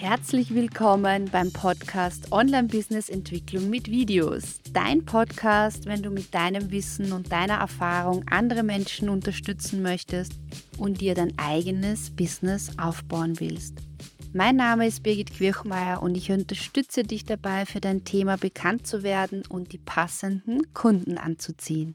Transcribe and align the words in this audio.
Herzlich 0.00 0.54
willkommen 0.54 1.26
beim 1.30 1.52
Podcast 1.52 2.32
Online 2.32 2.68
Business 2.68 3.10
Entwicklung 3.10 3.68
mit 3.68 3.90
Videos. 3.90 4.60
Dein 4.72 5.04
Podcast, 5.04 5.84
wenn 5.84 6.02
du 6.02 6.08
mit 6.08 6.34
deinem 6.34 6.70
Wissen 6.70 7.12
und 7.12 7.30
deiner 7.30 7.58
Erfahrung 7.58 8.24
andere 8.30 8.62
Menschen 8.62 9.10
unterstützen 9.10 9.82
möchtest 9.82 10.32
und 10.78 11.02
dir 11.02 11.14
dein 11.14 11.34
eigenes 11.36 12.16
Business 12.16 12.78
aufbauen 12.78 13.40
willst. 13.40 13.74
Mein 14.32 14.56
Name 14.56 14.86
ist 14.86 15.02
Birgit 15.02 15.34
Quirchmeier 15.34 16.02
und 16.02 16.16
ich 16.16 16.32
unterstütze 16.32 17.02
dich 17.02 17.26
dabei, 17.26 17.66
für 17.66 17.82
dein 17.82 18.02
Thema 18.02 18.38
bekannt 18.38 18.86
zu 18.86 19.02
werden 19.02 19.42
und 19.50 19.74
die 19.74 19.78
passenden 19.78 20.72
Kunden 20.72 21.18
anzuziehen. 21.18 21.94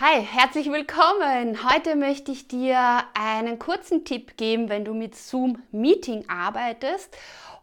Hi, 0.00 0.22
herzlich 0.22 0.70
willkommen. 0.70 1.68
Heute 1.68 1.96
möchte 1.96 2.30
ich 2.30 2.46
dir 2.46 3.02
einen 3.14 3.58
kurzen 3.58 4.04
Tipp 4.04 4.36
geben, 4.36 4.68
wenn 4.68 4.84
du 4.84 4.94
mit 4.94 5.16
Zoom 5.16 5.60
Meeting 5.72 6.24
arbeitest 6.28 7.16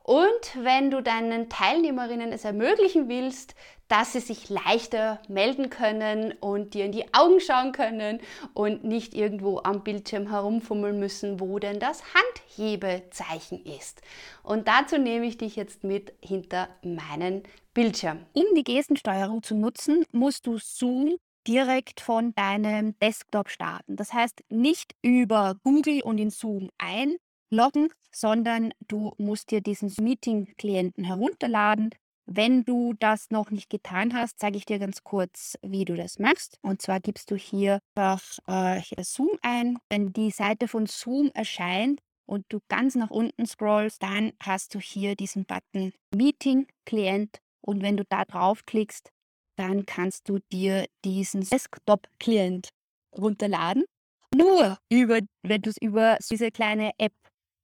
und 0.04 0.30
wenn 0.62 0.92
du 0.92 1.02
deinen 1.02 1.48
Teilnehmerinnen 1.48 2.34
es 2.34 2.44
ermöglichen 2.44 3.08
willst, 3.08 3.56
dass 3.88 4.12
sie 4.12 4.20
sich 4.20 4.50
leichter 4.50 5.22
melden 5.30 5.70
können 5.70 6.34
und 6.42 6.74
dir 6.74 6.84
in 6.84 6.92
die 6.92 7.06
Augen 7.14 7.40
schauen 7.40 7.72
können 7.72 8.20
und 8.54 8.84
nicht 8.84 9.14
irgendwo 9.14 9.62
am 9.64 9.86
Bildschirm 9.86 10.30
herumfummeln 10.30 11.00
müssen, 11.00 11.40
wo 11.40 11.58
denn 11.58 11.80
das 11.80 12.04
Handhebezeichen 12.14 13.64
ist. 13.64 14.02
Und 14.44 14.68
dazu 14.68 14.98
nehme 14.98 15.26
ich 15.26 15.38
dich 15.38 15.56
jetzt 15.56 15.86
mit 15.86 16.12
hinter 16.20 16.68
meinen 16.84 17.44
Bildschirm. 17.74 18.26
Um 18.34 18.44
die 18.58 18.66
Gestensteuerung 18.66 19.42
zu 19.42 19.56
nutzen, 19.56 20.04
musst 20.12 20.46
du 20.48 20.58
Zoom 20.58 21.16
direkt 21.48 22.02
von 22.02 22.34
deinem 22.36 22.98
Desktop 23.00 23.50
starten. 23.50 23.96
Das 23.96 24.14
heißt, 24.14 24.44
nicht 24.50 24.96
über 25.02 25.56
Google 25.64 26.02
und 26.02 26.18
in 26.18 26.30
Zoom 26.30 26.70
einloggen, 26.78 27.90
sondern 28.12 28.74
du 28.88 29.14
musst 29.18 29.52
dir 29.52 29.62
diesen 29.62 29.94
Meeting-Klienten 30.00 31.04
herunterladen. 31.04 31.92
Wenn 32.28 32.64
du 32.64 32.94
das 32.94 33.30
noch 33.30 33.52
nicht 33.52 33.70
getan 33.70 34.14
hast, 34.14 34.40
zeige 34.40 34.58
ich 34.58 34.66
dir 34.66 34.80
ganz 34.80 35.04
kurz, 35.04 35.58
wie 35.62 35.86
du 35.86 35.96
das 35.96 36.18
machst. 36.18 36.58
Und 36.62 36.82
zwar 36.82 37.00
gibst 37.00 37.30
du 37.30 37.36
hier 37.36 37.80
einfach 37.94 38.40
äh, 38.48 38.82
Zoom 39.04 39.38
ein. 39.44 39.78
Wenn 39.90 40.12
die 40.12 40.32
Seite 40.32 40.68
von 40.68 40.88
Zoom 40.88 41.30
erscheint 41.36 42.02
und 42.26 42.46
du 42.50 42.60
ganz 42.68 42.96
nach 42.96 43.12
unten 43.12 43.46
scrollst, 43.46 44.02
dann 44.02 44.34
hast 44.42 44.74
du 44.74 44.80
hier 44.80 45.16
diesen 45.16 45.46
Button 45.46 45.94
Meeting 46.16 46.68
Klient. 46.86 47.38
Und 47.62 47.84
wenn 47.84 47.98
du 47.98 48.06
da 48.06 48.26
draufklickst, 48.26 49.12
dann 49.56 49.86
kannst 49.86 50.30
du 50.30 50.40
dir 50.52 50.86
diesen 51.04 51.42
Desktop-Client 51.42 52.70
runterladen. 53.18 53.86
Nur 54.34 54.78
über, 54.90 55.20
wenn 55.44 55.62
du 55.62 55.70
es 55.70 55.78
über 55.78 56.18
diese 56.30 56.52
kleine 56.52 56.92
App 56.98 57.14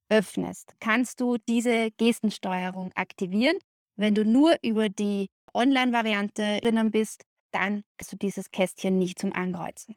öffnest, 0.09 0.73
kannst 0.80 1.19
du 1.19 1.38
diese 1.50 1.92
Gestensteuerung 1.92 2.92
aktivieren. 2.95 3.58
Wenn 3.95 4.16
du 4.16 4.25
nur 4.25 4.56
über 4.62 4.89
die 4.89 5.28
Online-Variante 5.53 6.59
drinnen 6.62 6.92
bist, 6.92 7.23
dann 7.52 7.84
kannst 7.97 8.14
du 8.14 8.17
dieses 8.17 8.52
Kästchen 8.52 8.97
nicht 8.97 9.19
zum 9.19 9.34
Ankreuzen. 9.34 9.95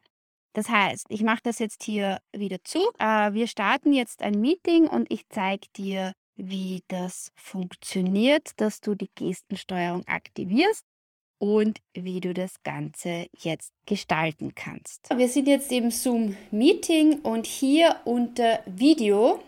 Das 0.53 0.69
heißt, 0.69 1.07
ich 1.09 1.21
mache 1.21 1.41
das 1.43 1.59
jetzt 1.59 1.83
hier 1.83 2.19
wieder 2.35 2.63
zu. 2.63 2.79
Äh, 2.97 3.33
wir 3.33 3.47
starten 3.47 3.93
jetzt 3.93 4.21
ein 4.21 4.39
Meeting 4.39 4.87
und 4.87 5.11
ich 5.11 5.27
zeige 5.29 5.67
dir, 5.75 6.13
wie 6.35 6.83
das 6.87 7.31
funktioniert, 7.35 8.51
dass 8.57 8.81
du 8.81 8.95
die 8.95 9.09
Gestensteuerung 9.15 10.05
aktivierst 10.07 10.85
und 11.39 11.81
wie 11.93 12.21
du 12.21 12.33
das 12.33 12.63
Ganze 12.63 13.27
jetzt 13.37 13.71
gestalten 13.85 14.53
kannst. 14.55 15.09
Wir 15.15 15.27
sind 15.27 15.47
jetzt 15.47 15.71
im 15.71 15.91
Zoom-Meeting 15.91 17.19
und 17.19 17.45
hier 17.45 17.97
unter 18.05 18.59
Video, 18.65 19.39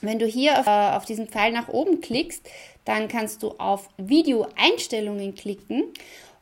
wenn 0.00 0.18
du 0.18 0.26
hier 0.26 0.60
auf, 0.60 0.66
äh, 0.66 0.96
auf 0.96 1.04
diesen 1.04 1.28
Pfeil 1.28 1.52
nach 1.52 1.68
oben 1.68 2.00
klickst, 2.00 2.48
dann 2.84 3.08
kannst 3.08 3.42
du 3.42 3.50
auf 3.58 3.88
Video-Einstellungen 3.96 5.34
klicken 5.34 5.84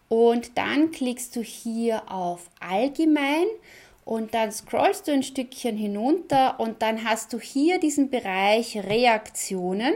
und 0.09 0.57
dann 0.57 0.91
klickst 0.91 1.35
du 1.37 1.43
hier 1.43 2.11
auf 2.11 2.51
Allgemein 2.61 3.47
und 4.05 4.35
dann 4.35 4.53
scrollst 4.53 5.09
du 5.09 5.13
ein 5.13 5.25
Stückchen 5.25 5.77
hinunter 5.77 6.61
und 6.61 6.81
dann 6.83 7.03
hast 7.03 7.33
du 7.33 7.41
hier 7.41 7.81
diesen 7.81 8.09
Bereich 8.09 8.77
Reaktionen. 8.77 9.95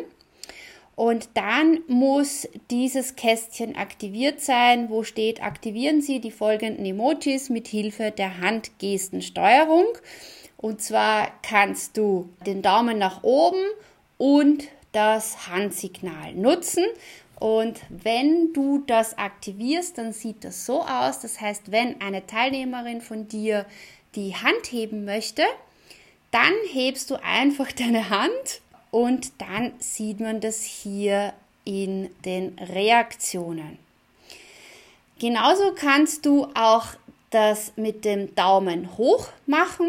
Und 1.00 1.31
dann 1.33 1.81
muss 1.88 2.47
dieses 2.71 3.16
Kästchen 3.16 3.75
aktiviert 3.75 4.43
sein, 4.43 4.91
wo 4.91 5.03
steht, 5.03 5.43
aktivieren 5.43 6.03
Sie 6.03 6.21
die 6.21 6.31
folgenden 6.31 6.84
Emojis 6.84 7.49
mit 7.49 7.69
Hilfe 7.69 8.11
der 8.11 8.38
Handgestensteuerung. 8.38 9.87
Und 10.59 10.83
zwar 10.83 11.33
kannst 11.41 11.97
du 11.97 12.28
den 12.44 12.61
Daumen 12.61 12.99
nach 12.99 13.22
oben 13.22 13.65
und 14.19 14.65
das 14.93 15.49
Handsignal 15.49 16.34
nutzen. 16.34 16.84
Und 17.38 17.81
wenn 17.88 18.53
du 18.53 18.84
das 18.87 19.17
aktivierst, 19.17 19.97
dann 19.97 20.12
sieht 20.12 20.44
das 20.44 20.67
so 20.67 20.82
aus. 20.82 21.21
Das 21.21 21.41
heißt, 21.41 21.72
wenn 21.72 21.99
eine 22.03 22.27
Teilnehmerin 22.27 23.00
von 23.00 23.27
dir 23.27 23.65
die 24.17 24.37
Hand 24.37 24.67
heben 24.71 25.06
möchte, 25.06 25.44
dann 26.31 26.53
hebst 26.71 27.11
du 27.11 27.15
einfach 27.22 27.72
deine 27.78 28.11
Hand 28.11 28.61
und 28.90 29.32
dann 29.38 29.72
sieht 29.78 30.20
man 30.20 30.40
das 30.40 30.62
hier 30.62 31.32
in 31.64 32.10
den 32.24 32.58
Reaktionen. 32.58 33.78
Genauso 35.18 35.72
kannst 35.74 36.24
du 36.24 36.46
auch 36.54 36.86
das 37.30 37.72
mit 37.76 38.04
dem 38.04 38.34
Daumen 38.34 38.96
hoch 38.96 39.28
machen. 39.46 39.88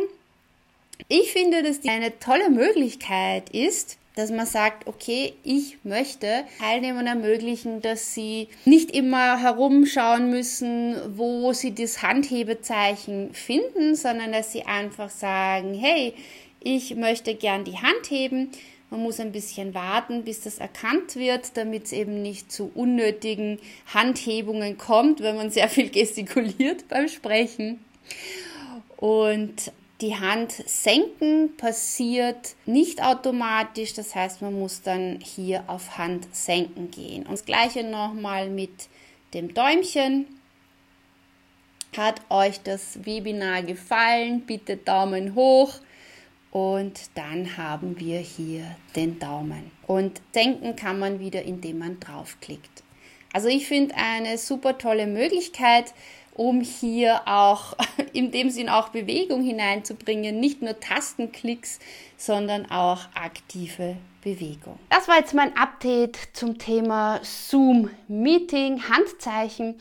Ich 1.08 1.32
finde, 1.32 1.64
dass 1.64 1.80
die 1.80 1.90
eine 1.90 2.20
tolle 2.20 2.50
Möglichkeit 2.50 3.50
ist, 3.50 3.98
dass 4.16 4.30
man 4.30 4.46
sagt, 4.46 4.88
okay, 4.88 5.34
ich 5.44 5.78
möchte 5.84 6.44
Teilnehmern 6.60 7.08
ermöglichen, 7.08 7.82
dass 7.82 8.14
sie 8.14 8.50
nicht 8.66 8.92
immer 8.92 9.42
herumschauen 9.42 10.30
müssen, 10.30 11.18
wo 11.18 11.54
sie 11.54 11.74
das 11.74 12.02
Handhebezeichen 12.02 13.34
finden, 13.34 13.96
sondern 13.96 14.34
dass 14.34 14.52
sie 14.52 14.64
einfach 14.64 15.10
sagen, 15.10 15.74
hey, 15.74 16.14
ich 16.60 16.96
möchte 16.96 17.36
gern 17.36 17.64
die 17.64 17.78
Hand 17.78 18.10
heben, 18.10 18.52
man 18.92 19.02
muss 19.02 19.20
ein 19.22 19.32
bisschen 19.32 19.74
warten, 19.74 20.24
bis 20.24 20.42
das 20.42 20.60
erkannt 20.60 21.16
wird, 21.16 21.56
damit 21.56 21.86
es 21.86 21.94
eben 21.94 22.22
nicht 22.22 22.52
zu 22.52 22.70
unnötigen 22.76 23.58
Handhebungen 23.92 24.78
kommt, 24.78 25.22
wenn 25.22 25.38
man 25.38 25.50
sehr 25.50 25.70
viel 25.70 25.90
gestikuliert 25.92 26.88
beim 26.90 27.08
Sprechen. 27.08 27.84
Und 28.98 29.72
die 30.02 30.16
Hand 30.16 30.52
senken 30.52 31.56
passiert 31.56 32.56
nicht 32.66 33.02
automatisch, 33.02 33.94
das 33.94 34.14
heißt, 34.14 34.42
man 34.42 34.60
muss 34.60 34.82
dann 34.82 35.20
hier 35.22 35.64
auf 35.68 35.98
Hand 35.98 36.36
senken 36.36 36.92
gehen. 36.92 37.24
Und 37.24 37.32
das 37.32 37.46
gleiche 37.46 37.84
nochmal 37.84 38.50
mit 38.50 38.90
dem 39.34 39.54
Däumchen. 39.54 40.26
Hat 41.96 42.22
euch 42.30 42.62
das 42.62 43.06
Webinar 43.06 43.64
gefallen? 43.64 44.42
Bitte 44.42 44.78
Daumen 44.78 45.36
hoch. 45.36 45.76
Und 46.52 47.00
dann 47.16 47.56
haben 47.58 48.00
wir 48.00 48.20
hier 48.20 48.76
den 48.96 49.20
Daumen. 49.20 49.72
Und 49.88 50.22
senken 50.34 50.76
kann 50.76 51.00
man 51.00 51.20
wieder, 51.20 51.44
indem 51.44 51.80
man 51.80 52.00
draufklickt. 52.00 52.84
Also 53.34 53.48
ich 53.48 53.68
finde 53.68 53.96
eine 53.96 54.38
super 54.38 54.78
tolle 54.78 55.08
Möglichkeit, 55.08 55.94
um 56.34 56.62
hier 56.62 57.22
auch 57.26 57.76
in 58.14 58.32
dem 58.32 58.50
Sinn 58.50 58.68
auch 58.68 58.90
Bewegung 58.90 59.42
hineinzubringen. 59.42 60.40
Nicht 60.40 60.62
nur 60.62 60.80
Tastenklicks, 60.80 61.80
sondern 62.18 62.70
auch 62.70 63.06
aktive 63.14 63.96
Bewegung. 64.22 64.78
Das 64.90 65.08
war 65.08 65.18
jetzt 65.18 65.34
mein 65.34 65.56
Update 65.58 66.18
zum 66.34 66.58
Thema 66.58 67.20
Zoom 67.24 67.90
Meeting, 68.08 68.84
Handzeichen. 68.90 69.76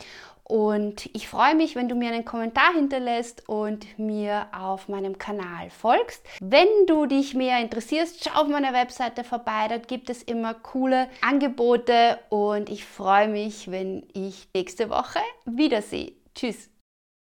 Und 0.50 1.09
ich 1.12 1.28
freue 1.28 1.55
mich, 1.55 1.77
wenn 1.77 1.88
du 1.88 1.94
mir 1.94 2.09
einen 2.09 2.25
Kommentar 2.25 2.72
hinterlässt 2.75 3.49
und 3.49 3.87
mir 4.00 4.49
auf 4.50 4.88
meinem 4.88 5.16
Kanal 5.16 5.71
folgst. 5.71 6.27
Wenn 6.41 6.66
du 6.88 7.06
dich 7.06 7.34
mehr 7.34 7.61
interessierst, 7.61 8.25
schau 8.25 8.43
auf 8.43 8.49
meiner 8.49 8.72
Webseite 8.72 9.22
vorbei. 9.22 9.69
Dort 9.69 9.87
gibt 9.87 10.11
es 10.11 10.25
immer 10.25 10.55
coole 10.55 11.08
Angebote 11.20 12.19
und 12.31 12.69
ich 12.69 12.85
freue 12.85 13.29
mich, 13.29 13.70
wenn 13.70 14.08
ich 14.12 14.49
nächste 14.52 14.91
Woche 14.91 15.20
wiedersehe. 15.44 16.14
Tschüss. 16.35 16.69